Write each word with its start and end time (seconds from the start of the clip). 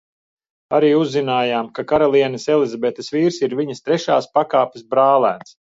Arī 0.77 0.89
uzzinājām, 0.99 1.69
ka 1.79 1.85
karalienes 1.93 2.49
Elizabetes 2.57 3.15
vīrs 3.19 3.41
ir 3.49 3.57
viņas 3.61 3.87
trešās 3.91 4.33
pakāpes 4.41 4.93
brālēns. 4.97 5.61